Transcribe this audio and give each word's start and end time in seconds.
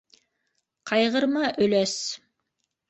Ҡайғырма, 0.93 1.45
өләс... 1.67 1.97